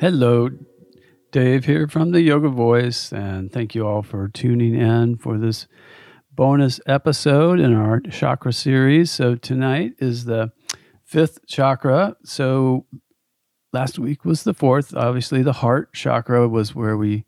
[0.00, 0.48] Hello,
[1.32, 5.66] Dave here from the Yoga Voice, and thank you all for tuning in for this
[6.32, 9.10] bonus episode in our chakra series.
[9.10, 10.52] So, tonight is the
[11.02, 12.14] fifth chakra.
[12.22, 12.86] So,
[13.72, 14.94] last week was the fourth.
[14.94, 17.24] Obviously, the heart chakra was where we,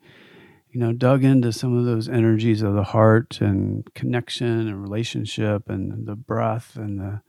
[0.70, 5.68] you know, dug into some of those energies of the heart and connection and relationship
[5.68, 7.22] and the breath and the,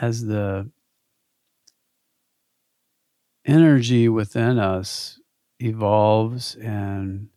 [0.00, 0.70] as the
[3.44, 5.18] energy within us
[5.58, 7.28] evolves and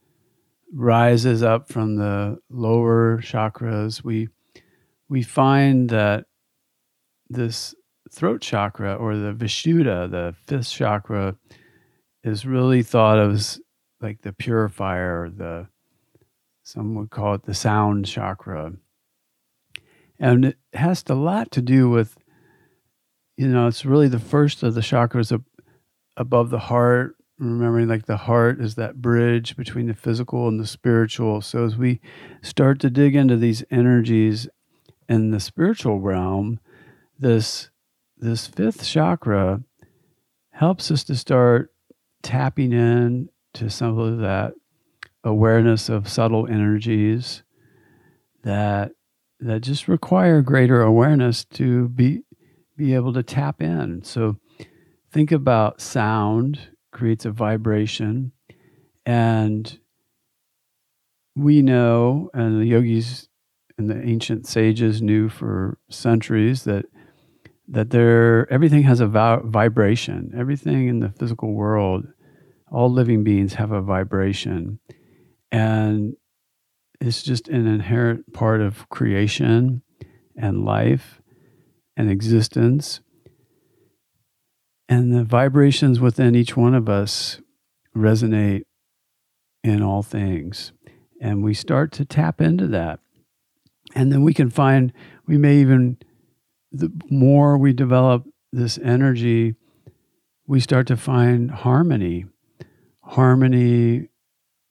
[0.73, 4.27] rises up from the lower chakras, we
[5.07, 6.25] we find that
[7.29, 7.75] this
[8.11, 11.35] throat chakra or the Vishuddha, the fifth chakra,
[12.23, 13.59] is really thought of as
[14.01, 15.67] like the purifier, the
[16.63, 18.73] some would call it the sound chakra.
[20.19, 22.17] And it has a lot to do with,
[23.37, 25.31] you know, it's really the first of the chakras
[26.17, 30.67] above the heart, remembering like the heart is that bridge between the physical and the
[30.67, 31.41] spiritual.
[31.41, 31.99] So as we
[32.41, 34.47] start to dig into these energies
[35.09, 36.59] in the spiritual realm,
[37.19, 37.69] this
[38.17, 39.61] this fifth chakra
[40.51, 41.73] helps us to start
[42.23, 44.53] tapping in to some of that
[45.23, 47.43] awareness of subtle energies
[48.43, 48.91] that
[49.39, 52.21] that just require greater awareness to be
[52.77, 54.03] be able to tap in.
[54.03, 54.37] So
[55.15, 56.59] think about sound
[56.91, 58.33] creates a vibration
[59.05, 59.79] and
[61.37, 63.29] we know and the yogis
[63.77, 66.83] and the ancient sages knew for centuries that
[67.69, 70.33] that there everything has a vi- vibration.
[70.37, 72.05] Everything in the physical world
[72.69, 74.79] all living beings have a vibration.
[75.49, 76.17] And
[76.99, 79.81] it's just an inherent part of creation
[80.35, 81.21] and life
[81.95, 82.99] and existence
[84.87, 87.41] and the vibrations within each one of us
[87.95, 88.63] resonate
[89.63, 90.71] in all things.
[91.21, 92.99] And we start to tap into that.
[93.95, 94.91] And then we can find,
[95.25, 95.97] we may even,
[96.71, 99.55] the more we develop this energy,
[100.45, 102.25] we start to find harmony
[103.05, 104.07] harmony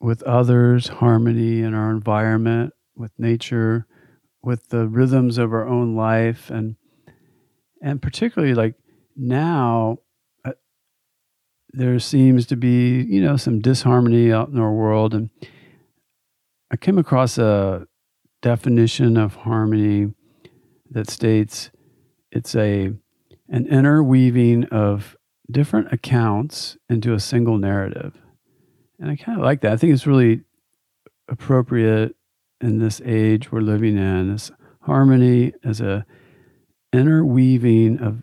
[0.01, 3.87] with others, harmony in our environment, with nature,
[4.43, 6.51] with the rhythms of our own life.
[6.51, 6.77] And,
[7.81, 8.75] and particularly like
[9.17, 9.99] now,
[11.77, 15.13] there seems to be, you know, some disharmony out in our world.
[15.15, 15.31] And
[16.71, 17.87] I came across a
[18.43, 20.13] definition of harmony
[20.91, 21.71] that states
[22.31, 22.93] it's a
[23.49, 25.17] an interweaving of
[25.51, 28.15] different accounts into a single narrative.
[28.99, 29.73] And I kind of like that.
[29.73, 30.43] I think it's really
[31.29, 32.17] appropriate
[32.61, 34.33] in this age we're living in.
[34.33, 34.51] This
[34.83, 36.07] harmony as a
[36.93, 38.23] interweaving of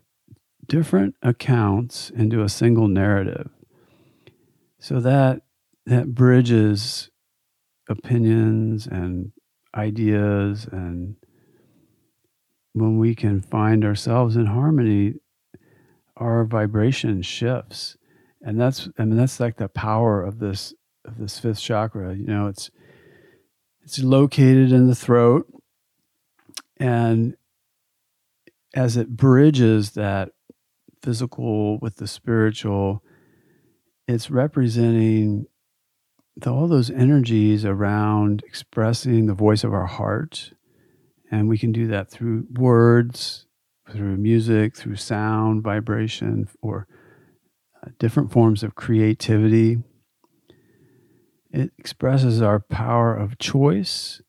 [0.72, 3.50] different accounts into a single narrative.
[4.80, 5.42] So that
[5.86, 7.10] that bridges
[7.90, 9.34] opinions and
[9.76, 11.18] ideas and
[12.72, 15.16] when we can find ourselves in harmony
[16.16, 17.98] our vibration shifts
[18.42, 20.74] and that's i mean that's like the power of this
[21.04, 22.70] of this fifth chakra you know it's
[23.84, 25.52] it's located in the throat
[26.78, 27.36] and
[28.74, 30.32] as it bridges that
[31.02, 33.04] physical with the spiritual,
[34.08, 35.46] it's representing
[36.36, 40.54] the, all those energies around expressing the voice of our heart.
[41.30, 43.46] And we can do that through words,
[43.90, 46.88] through music, through sound, vibration, or
[47.82, 49.78] uh, different forms of creativity.
[51.52, 54.22] It expresses our power of choice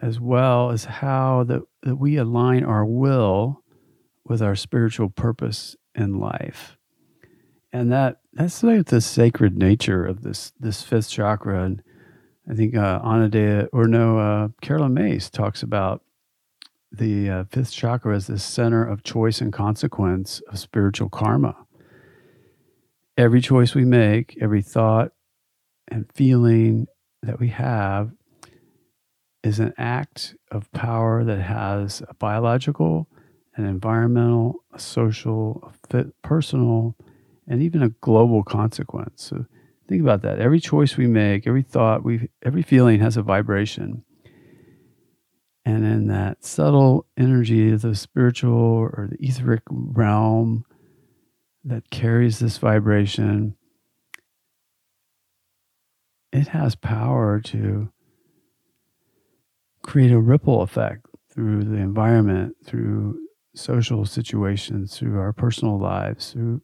[0.00, 3.62] as well as how that, that we align our will
[4.28, 6.76] with our spiritual purpose in life.
[7.72, 11.64] And that that's like the sacred nature of this this fifth chakra.
[11.64, 11.82] And
[12.50, 16.02] I think uh, Anodea or no, uh, Caroline Myss talks about
[16.90, 21.56] the uh, fifth chakra as the center of choice and consequence of spiritual karma.
[23.18, 25.12] Every choice we make, every thought
[25.88, 26.86] and feeling
[27.22, 28.12] that we have
[29.42, 33.08] is an act of power that has a biological,
[33.58, 36.96] an environmental, a social, a fit, personal,
[37.46, 39.24] and even a global consequence.
[39.24, 39.46] So
[39.88, 40.38] think about that.
[40.38, 44.04] Every choice we make, every thought, we every feeling has a vibration.
[45.64, 50.64] And in that subtle energy of the spiritual or the etheric realm
[51.64, 53.54] that carries this vibration,
[56.32, 57.90] it has power to
[59.82, 63.18] create a ripple effect through the environment, through
[63.54, 66.62] social situations, through our personal lives, through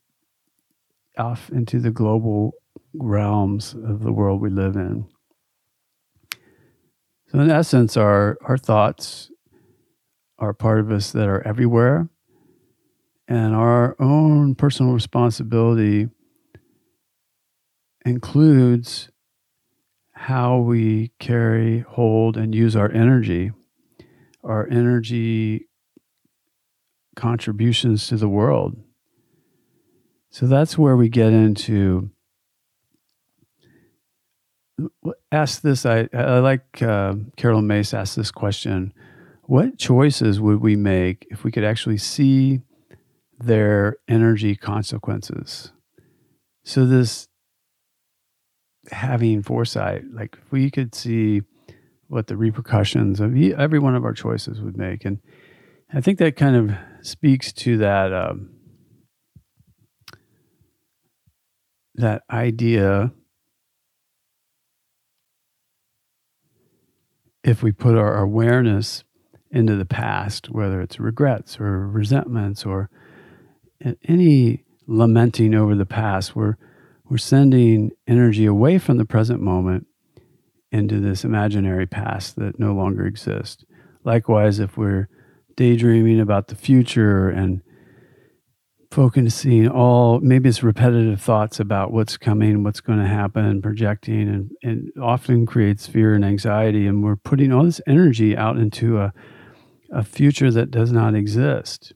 [1.18, 2.54] off into the global
[2.92, 5.06] realms of the world we live in.
[7.28, 9.30] So, in essence, our, our thoughts
[10.38, 12.08] are part of us that are everywhere,
[13.28, 16.08] and our own personal responsibility
[18.04, 19.10] includes
[20.12, 23.52] how we carry, hold, and use our energy,
[24.42, 25.66] our energy
[27.16, 28.76] contributions to the world.
[30.30, 32.10] So that's where we get into.
[35.30, 35.86] Ask this.
[35.86, 38.92] I, I like uh, Caroline Myss asked this question
[39.44, 42.60] What choices would we make if we could actually see
[43.38, 45.70] their energy consequences?
[46.64, 47.28] So, this
[48.90, 51.42] having foresight, like if we could see
[52.08, 55.04] what the repercussions of every one of our choices would make.
[55.04, 55.20] And
[55.92, 58.50] I think that kind of speaks to that um,
[61.94, 63.12] that idea.
[67.42, 69.04] If we put our awareness
[69.50, 72.88] into the past, whether it's regrets or resentments or
[74.08, 76.56] any lamenting over the past, we're
[77.04, 79.86] we're sending energy away from the present moment
[80.72, 83.64] into this imaginary past that no longer exists.
[84.02, 85.08] Likewise, if we're
[85.56, 87.62] daydreaming about the future and
[88.90, 94.50] focusing all maybe it's repetitive thoughts about what's coming what's going to happen projecting and,
[94.62, 96.86] and often creates fear and anxiety.
[96.86, 99.12] And we're putting all this energy out into a,
[99.90, 101.92] a future that does not exist.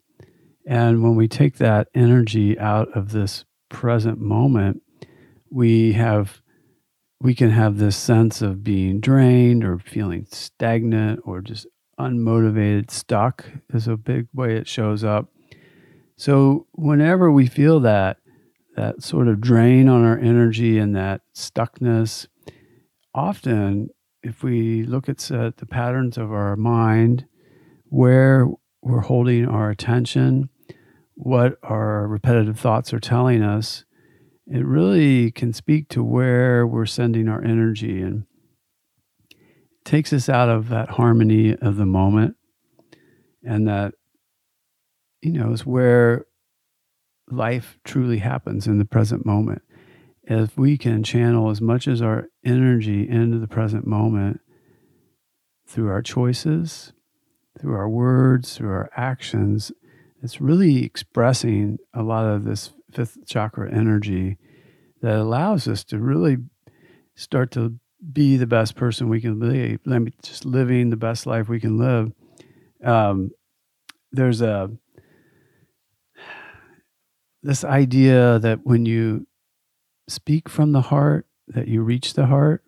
[0.67, 4.83] And when we take that energy out of this present moment
[5.51, 6.41] we have
[7.21, 11.67] we can have this sense of being drained or feeling stagnant or just
[11.99, 15.29] unmotivated, stuck is a big way it shows up.
[16.17, 18.19] So whenever we feel that
[18.77, 22.27] that sort of drain on our energy and that stuckness,
[23.15, 23.91] often
[24.23, 27.27] if we look at uh, the patterns of our mind,
[27.85, 28.47] where
[28.83, 30.49] we're holding our attention,
[31.15, 33.85] what our repetitive thoughts are telling us,
[34.47, 38.25] it really can speak to where we're sending our energy and
[39.89, 42.37] takes us out of that harmony of the moment
[43.43, 43.95] and that
[45.23, 46.27] you know is where
[47.31, 49.63] life truly happens in the present moment.
[50.25, 54.43] If we can channel as much as our energy into the present moment
[55.67, 56.93] through our choices
[57.59, 59.73] through our words through our actions
[60.23, 64.37] it's really expressing a lot of this fifth chakra energy
[65.01, 66.37] that allows us to really
[67.17, 67.79] start to
[68.13, 69.79] be the best person we can be.
[69.85, 72.13] Let me just living the best life we can live.
[72.85, 73.31] Um,
[74.13, 74.71] there's a
[77.43, 79.27] this idea that when you
[80.09, 82.63] speak from the heart, that you reach the heart,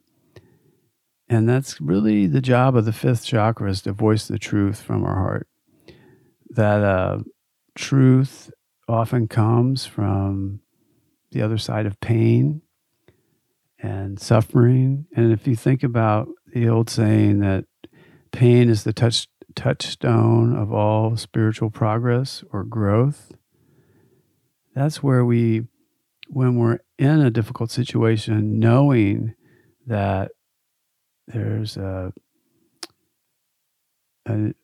[1.29, 5.05] and that's really the job of the fifth chakra is to voice the truth from
[5.05, 5.49] our heart.
[6.51, 7.19] That uh,
[7.77, 8.51] truth
[8.89, 10.61] often comes from
[11.31, 12.63] the other side of pain
[13.83, 15.07] and suffering.
[15.17, 17.65] And if you think about the old saying that
[18.33, 23.33] pain is the touch, touchstone of all spiritual progress or growth,
[24.75, 25.67] that's where we,
[26.29, 29.35] when we're in a difficult situation, knowing
[29.87, 30.33] that
[31.27, 32.13] there's a,
[34.27, 34.55] a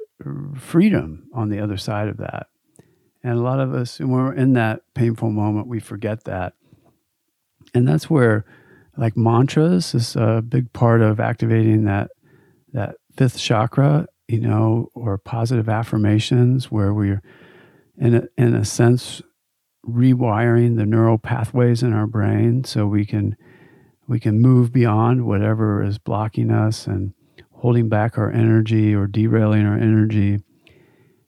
[0.57, 2.49] freedom on the other side of that.
[3.23, 6.55] And a lot of us, when we're in that painful moment, we forget that.
[7.75, 8.45] And that's where
[8.97, 12.11] like mantras is a big part of activating that
[12.73, 17.23] that fifth chakra you know or positive affirmations where we're
[17.99, 19.23] in a, in a sense
[19.87, 23.37] rewiring the neural pathways in our brain so we can
[24.09, 27.13] we can move beyond whatever is blocking us and
[27.53, 30.39] holding back our energy or derailing our energy.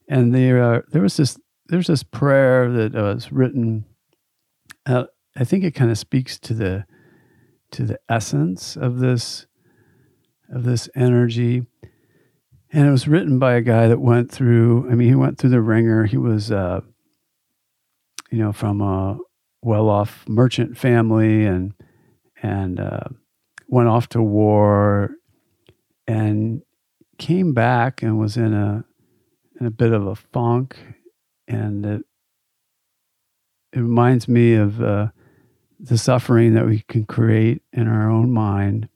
[0.09, 3.85] And there uh, there was this there's this prayer that was written
[4.87, 5.05] uh,
[5.37, 6.85] i think it kind of speaks to the
[7.73, 9.47] to the essence of this
[10.51, 11.67] of this energy.
[12.73, 15.51] And it was written by a guy that went through, I mean, he went through
[15.51, 16.05] the ringer.
[16.05, 16.81] He was, uh,
[18.31, 19.19] you know, from a,
[19.63, 21.75] well-off merchant family and
[22.43, 23.09] and uh,
[23.67, 25.11] went off to war
[26.07, 26.63] and
[27.19, 28.85] came back and was in a
[29.61, 30.79] in a bit of a funk
[31.49, 32.03] and it,
[33.73, 35.09] it reminds me of uh,
[35.79, 38.89] the suffering that we can create in our own mind.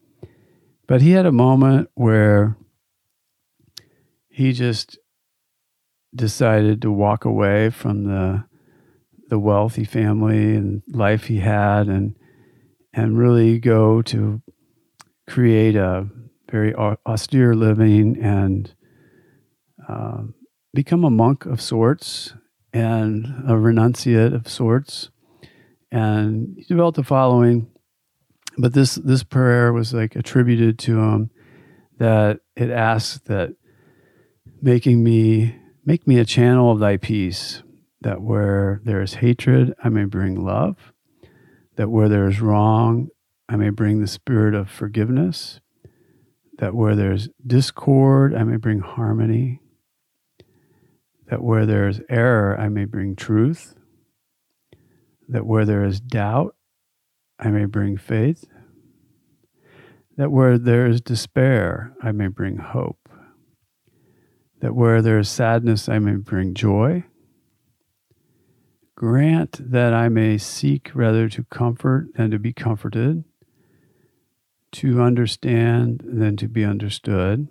[0.87, 2.57] But he had a moment where
[4.27, 4.97] he just
[6.13, 8.43] decided to walk away from the
[9.29, 12.15] the wealthy family and life he had and
[12.93, 14.41] and really go to
[15.27, 16.07] create a
[16.51, 18.75] very austere living and
[19.87, 20.21] uh,
[20.73, 22.33] become a monk of sorts
[22.71, 25.09] and a renunciate of sorts
[25.93, 27.67] and he developed a following
[28.57, 31.29] but this this prayer was like attributed to him
[31.99, 33.55] that it asked that
[34.61, 37.61] making me make me a channel of thy peace
[38.01, 40.91] that where there is hatred i may bring love
[41.75, 43.07] that where there is wrong
[43.47, 45.59] i may bring the spirit of forgiveness
[46.57, 49.59] that where there's discord i may bring harmony
[51.29, 53.75] that where there is error i may bring truth
[55.27, 56.55] that where there is doubt
[57.39, 58.45] I may bring faith,
[60.17, 63.09] that where there is despair, I may bring hope,
[64.61, 67.05] that where there is sadness, I may bring joy.
[68.95, 73.23] Grant that I may seek rather to comfort than to be comforted,
[74.73, 77.47] to understand than to be understood,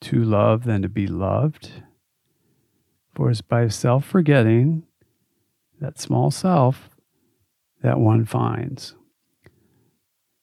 [0.00, 1.82] to love than to be loved.
[3.14, 4.87] For it's by self forgetting,
[5.80, 6.90] that small self,
[7.82, 8.94] that one finds.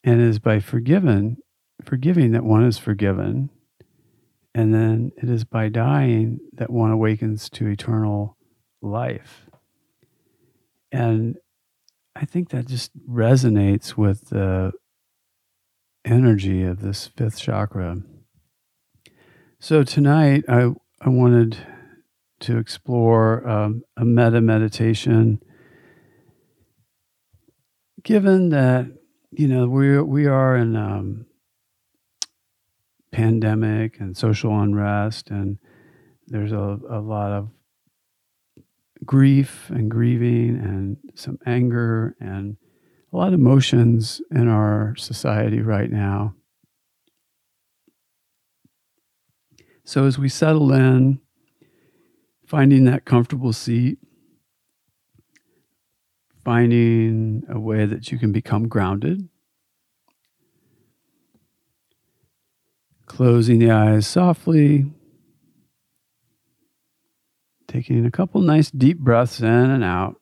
[0.04, 1.38] And it is by forgiven,
[1.84, 3.50] forgiving that one is forgiven.
[4.54, 8.38] And then it is by dying that one awakens to eternal
[8.82, 9.50] life.
[10.92, 11.36] And
[12.15, 14.72] I think that just resonates with the
[16.06, 17.98] energy of this fifth chakra.
[19.60, 21.58] So tonight, I, I wanted
[22.42, 25.42] to explore um, a metta meditation.
[28.04, 28.86] given that
[29.32, 31.25] you know we we are in um,
[33.12, 35.58] pandemic and social unrest, and
[36.27, 37.50] there's a, a lot of
[39.06, 42.58] grief and grieving and some anger and
[43.12, 46.36] a lot of emotions in our society right now.
[49.84, 51.20] So as we settle in,
[52.45, 53.97] finding that comfortable seat,
[56.43, 59.27] finding a way that you can become grounded.
[63.07, 64.91] Closing the eyes softly.
[67.67, 70.15] Taking a couple nice deep breaths in and out.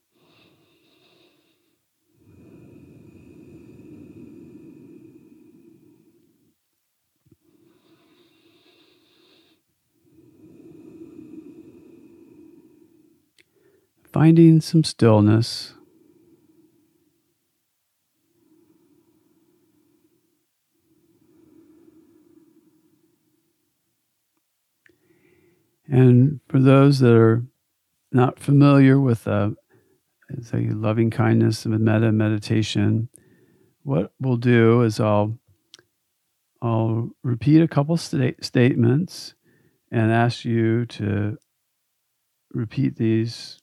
[14.14, 15.74] Finding some stillness.
[25.88, 27.44] And for those that are
[28.12, 29.50] not familiar with uh,
[30.44, 33.10] say loving kindness and metta meditation,
[33.82, 35.40] what we'll do is I'll
[36.62, 39.34] I'll repeat a couple sta- statements
[39.92, 41.38] and ask you to
[42.52, 43.60] repeat these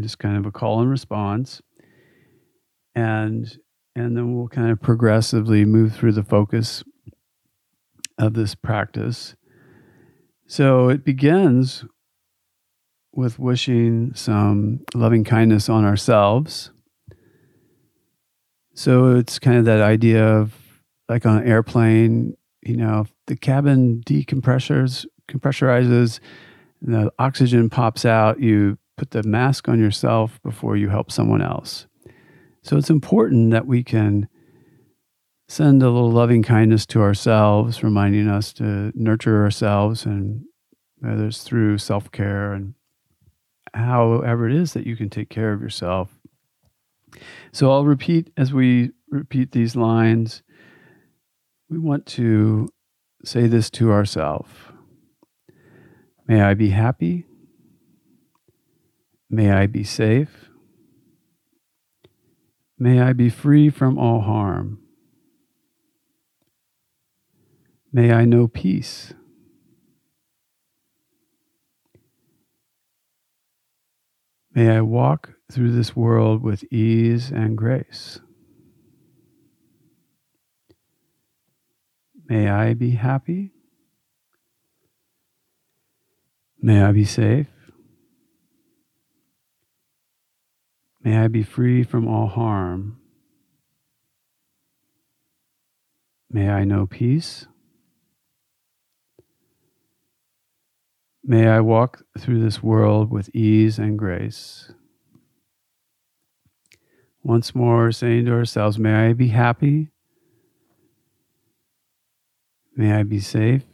[0.00, 1.60] just kind of a call and response
[2.94, 3.58] and
[3.96, 6.84] and then we'll kind of progressively move through the focus
[8.18, 9.34] of this practice
[10.46, 11.84] so it begins
[13.18, 16.70] with wishing some loving kindness on ourselves.
[18.74, 20.54] So it's kind of that idea of
[21.08, 26.20] like on an airplane, you know, the cabin decompressors compressurizes,
[26.80, 31.86] the oxygen pops out, you put the mask on yourself before you help someone else.
[32.62, 34.28] So it's important that we can
[35.48, 40.44] send a little loving kindness to ourselves, reminding us to nurture ourselves and
[40.98, 42.74] whether it's through self care and
[43.72, 46.18] however it is that you can take care of yourself.
[47.52, 50.42] So I'll repeat as we repeat these lines.
[51.70, 52.68] We want to
[53.24, 54.50] say this to ourselves
[56.26, 57.27] May I be happy.
[59.30, 60.48] May I be safe.
[62.78, 64.80] May I be free from all harm.
[67.92, 69.14] May I know peace.
[74.54, 78.20] May I walk through this world with ease and grace.
[82.28, 83.52] May I be happy.
[86.60, 87.46] May I be safe.
[91.08, 92.98] May I be free from all harm.
[96.30, 97.46] May I know peace.
[101.24, 104.70] May I walk through this world with ease and grace.
[107.22, 109.88] Once more, saying to ourselves, May I be happy.
[112.76, 113.64] May I be safe.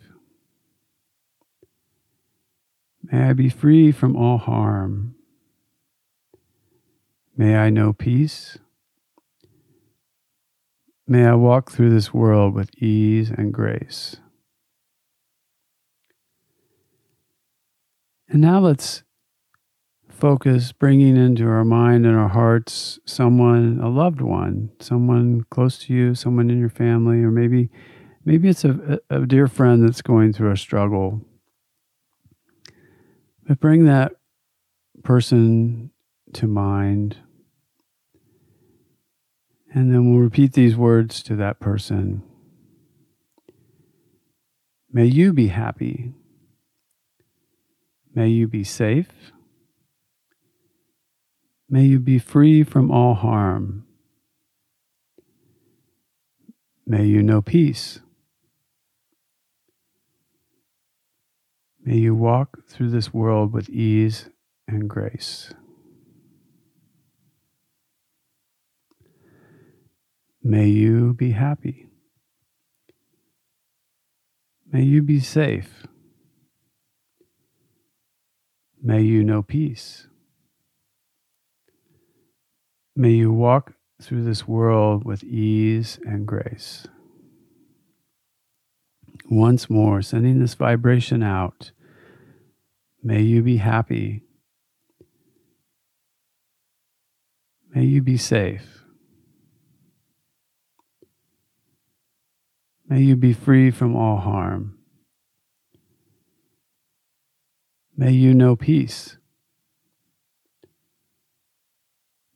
[3.02, 5.16] May I be free from all harm.
[7.36, 8.58] May I know peace.
[11.06, 14.16] May I walk through this world with ease and grace.
[18.28, 19.02] And now let's
[20.08, 25.92] focus bringing into our mind and our hearts someone, a loved one, someone close to
[25.92, 27.68] you, someone in your family, or maybe
[28.24, 31.20] maybe it's a, a dear friend that's going through a struggle.
[33.46, 34.12] But bring that
[35.02, 35.90] person
[36.34, 37.18] to mind.
[39.72, 42.22] And then we'll repeat these words to that person.
[44.92, 46.12] May you be happy.
[48.14, 49.32] May you be safe.
[51.68, 53.84] May you be free from all harm.
[56.86, 58.00] May you know peace.
[61.82, 64.30] May you walk through this world with ease
[64.68, 65.52] and grace.
[70.46, 71.88] May you be happy.
[74.70, 75.86] May you be safe.
[78.82, 80.06] May you know peace.
[82.94, 86.86] May you walk through this world with ease and grace.
[89.30, 91.70] Once more, sending this vibration out.
[93.02, 94.24] May you be happy.
[97.74, 98.83] May you be safe.
[102.86, 104.78] May you be free from all harm.
[107.96, 109.16] May you know peace.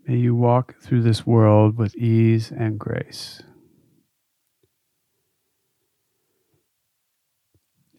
[0.06, 3.42] May you walk through this world with ease and grace.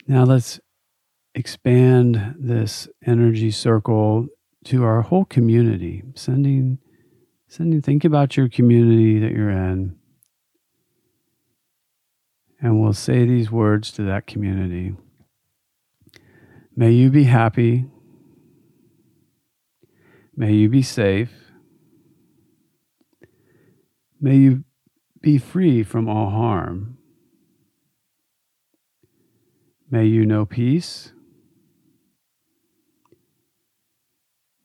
[0.07, 0.59] Now let's
[1.35, 4.27] expand this energy circle
[4.65, 6.79] to our whole community, sending
[7.47, 9.98] sending think about your community that you're in.
[12.61, 14.95] And we'll say these words to that community.
[16.75, 17.85] May you be happy.
[20.35, 21.31] May you be safe.
[24.21, 24.63] May you
[25.21, 26.97] be free from all harm.
[29.89, 31.13] May you know peace.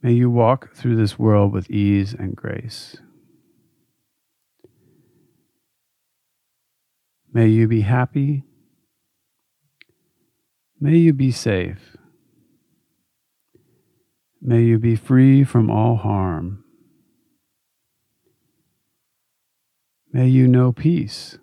[0.02, 2.98] May you walk through this world with ease and grace.
[7.34, 8.44] May you be happy.
[10.80, 11.96] May you be safe.
[14.40, 16.62] May you be free from all harm.
[20.12, 21.38] May you know peace.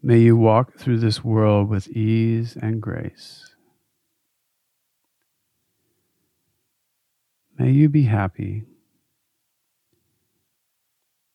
[0.00, 3.56] May you walk through this world with ease and grace.
[7.58, 8.66] May you be happy.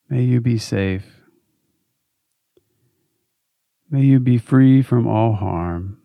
[0.10, 1.19] May you be safe.
[3.92, 5.98] May you be free from all harm.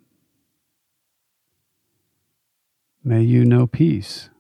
[3.03, 4.31] May you know peace.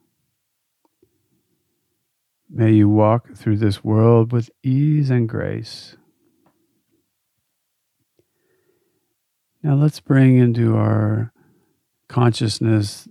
[2.48, 5.96] May you walk through this world with ease and grace.
[9.62, 11.32] Now let's bring into our
[12.08, 13.08] consciousness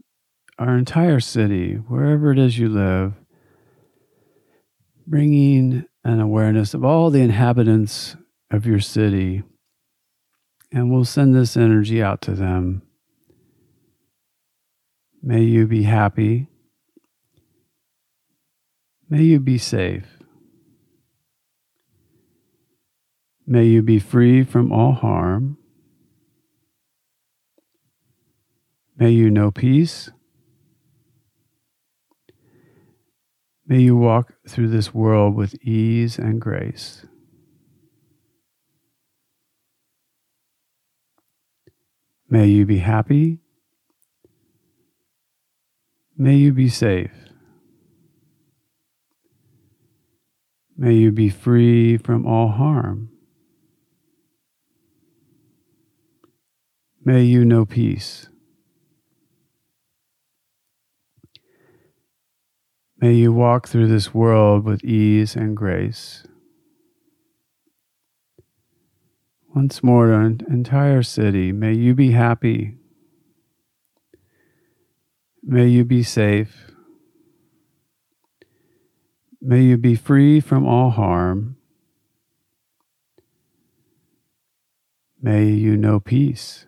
[0.59, 3.13] our entire city, wherever it is you live,
[5.07, 8.15] bringing an awareness of all the inhabitants
[8.51, 9.43] of your city.
[10.73, 12.81] And we'll send this energy out to them.
[15.21, 16.47] May you be happy.
[19.07, 20.17] May you be safe.
[23.45, 25.57] May you be free from all harm.
[28.97, 30.09] May you know peace.
[33.67, 37.05] May you walk through this world with ease and grace.
[42.33, 43.37] May you be happy.
[46.17, 47.11] May you be safe.
[50.75, 53.09] May you be free from all harm.
[57.05, 58.29] May you know peace.
[62.97, 66.25] May you walk through this world with ease and grace.
[69.55, 72.75] Once more, an entire city, may you be happy.
[75.43, 76.71] May you be safe.
[79.39, 81.57] May you be free from all harm.
[85.21, 86.65] May you know peace.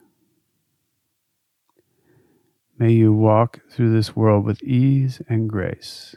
[2.78, 6.15] May you walk through this world with ease and grace.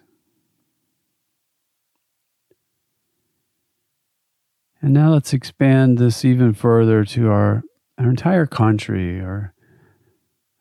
[4.89, 7.63] And now let's expand this even further to our,
[7.99, 9.53] our entire country, our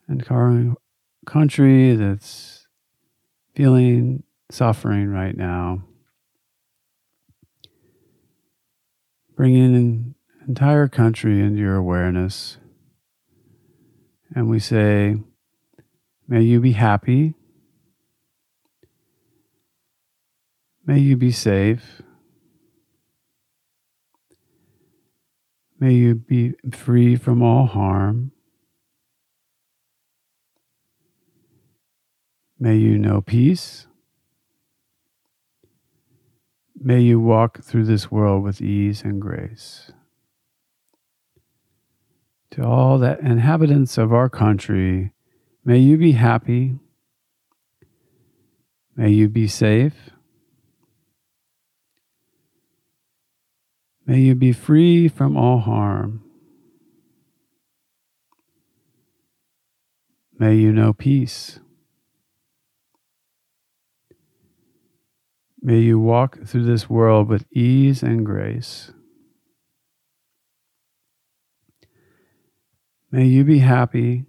[0.06, 0.74] entire
[1.24, 2.66] country that's
[3.54, 5.82] feeling suffering right now.
[9.34, 10.14] Bringing an
[10.46, 12.58] entire country into your awareness.
[14.34, 15.16] And we say,
[16.28, 17.32] May you be happy.
[20.84, 22.02] May you be safe.
[25.80, 28.32] May you be free from all harm.
[32.58, 33.86] May you know peace.
[36.80, 39.92] May you walk through this world with ease and grace.
[42.52, 45.12] To all the inhabitants of our country,
[45.64, 46.78] may you be happy.
[48.96, 50.10] May you be safe.
[54.08, 56.24] May you be free from all harm.
[60.38, 61.60] May you know peace.
[65.60, 68.92] May you walk through this world with ease and grace.
[73.10, 74.24] May you be happy.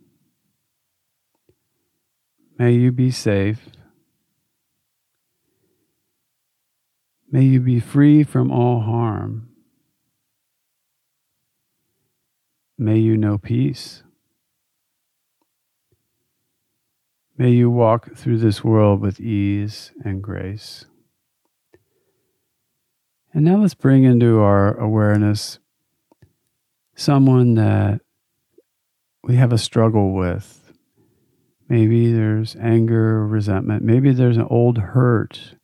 [2.57, 3.69] May you be safe.
[7.31, 9.48] May you be free from all harm.
[12.81, 14.03] May you know peace.
[17.37, 20.85] May you walk through this world with ease and grace.
[23.33, 25.59] And now let's bring into our awareness
[26.95, 27.99] someone that
[29.25, 30.71] we have a struggle with.
[31.67, 33.83] Maybe there's anger resentment.
[33.83, 35.55] Maybe there's an old hurt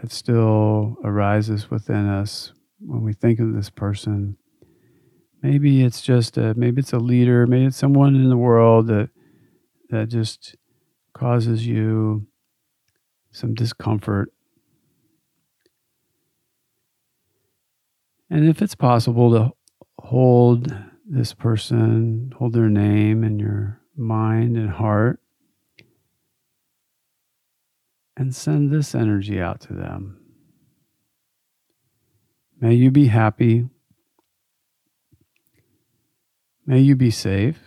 [0.00, 4.38] that still arises within us when we think of this person.
[5.46, 9.10] Maybe it's just a maybe it's a leader, maybe it's someone in the world that
[9.90, 10.56] that just
[11.12, 12.26] causes you
[13.30, 14.32] some discomfort.
[18.28, 19.52] And if it's possible to
[20.00, 20.74] hold
[21.08, 25.20] this person, hold their name in your mind and heart,
[28.16, 30.18] and send this energy out to them.
[32.60, 33.68] May you be happy.
[36.66, 37.60] May you be safe.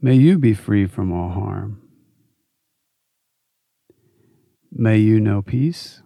[0.00, 1.82] May you be free from all harm.
[4.72, 6.02] May you know peace.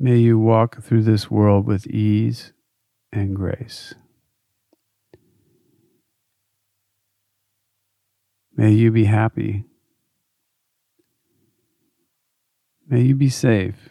[0.00, 2.52] May you walk through this world with ease
[3.12, 3.94] and grace.
[8.56, 9.64] May you be happy.
[12.88, 13.90] May you be safe.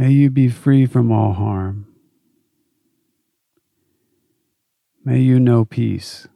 [0.00, 1.86] May you be free from all harm.
[5.04, 6.26] May you know peace.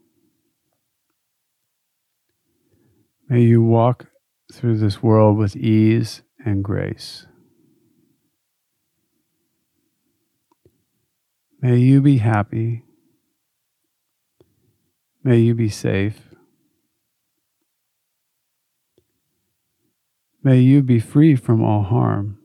[3.26, 4.08] May you walk
[4.52, 7.26] through this world with ease and grace.
[11.62, 12.84] May you be happy.
[15.22, 16.34] May you be safe.
[20.42, 22.40] May you be free from all harm.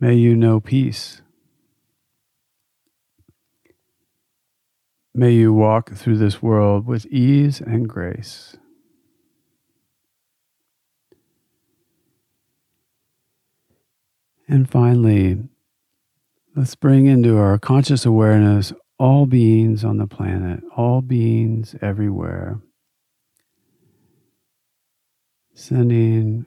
[0.00, 1.20] May you know peace.
[5.12, 8.56] May you walk through this world with ease and grace.
[14.48, 15.42] And finally,
[16.56, 22.58] let's bring into our conscious awareness all beings on the planet, all beings everywhere.
[25.54, 26.46] Sending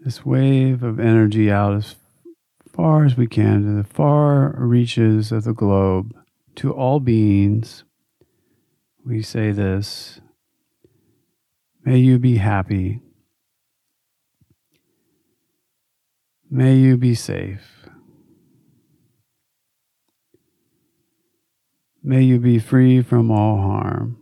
[0.00, 1.94] this wave of energy out as
[2.78, 6.14] far as we can to the far reaches of the globe,
[6.54, 7.82] to all beings,
[9.04, 10.20] we say this
[11.84, 13.00] May you be happy.
[16.48, 17.88] May you be safe.
[22.00, 24.18] May you be free from all harm.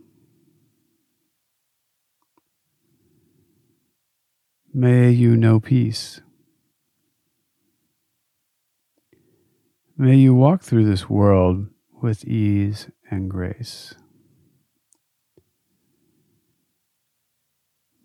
[4.73, 6.21] May you know peace.
[9.99, 11.69] May you walk through this world
[12.03, 13.95] with ease and grace.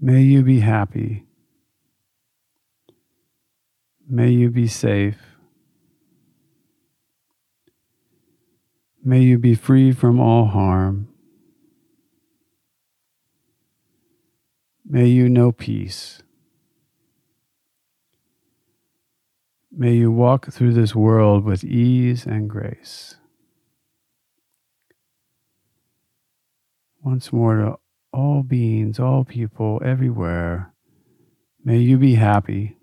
[0.01, 1.27] May you be happy.
[4.09, 5.19] May you be safe.
[9.05, 11.09] May you be free from all harm.
[14.89, 16.23] May you know peace.
[19.75, 23.17] May you walk through this world with ease and grace.
[27.03, 27.77] Once more to
[28.13, 30.75] all beings, all people, everywhere,
[31.65, 32.77] may you be happy.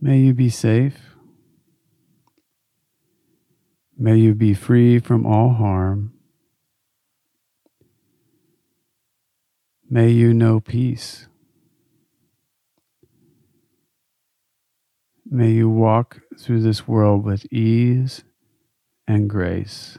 [0.00, 1.16] May you be safe.
[3.98, 6.12] May you be free from all harm.
[9.90, 11.27] May you know peace.
[15.30, 18.24] May you walk through this world with ease
[19.06, 19.98] and grace.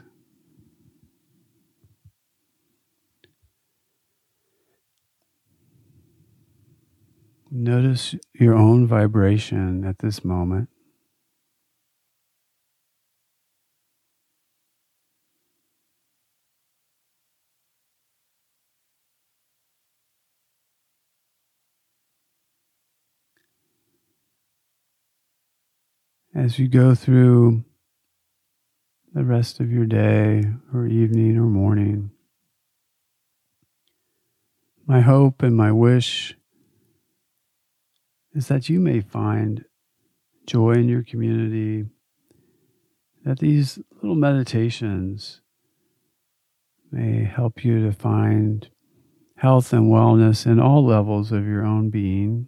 [7.50, 10.68] Notice your own vibration at this moment.
[26.34, 27.64] As you go through
[29.12, 32.12] the rest of your day or evening or morning,
[34.86, 36.36] my hope and my wish
[38.32, 39.64] is that you may find
[40.46, 41.86] joy in your community,
[43.24, 45.40] that these little meditations
[46.92, 48.70] may help you to find
[49.36, 52.46] health and wellness in all levels of your own being,